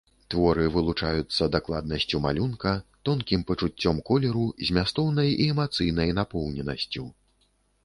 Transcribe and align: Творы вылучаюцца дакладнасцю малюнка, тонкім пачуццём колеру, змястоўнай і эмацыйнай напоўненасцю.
Творы 0.33 0.63
вылучаюцца 0.75 1.47
дакладнасцю 1.55 2.21
малюнка, 2.23 2.73
тонкім 3.11 3.45
пачуццём 3.53 4.01
колеру, 4.09 4.49
змястоўнай 4.71 5.29
і 5.37 5.49
эмацыйнай 5.55 6.09
напоўненасцю. 6.23 7.09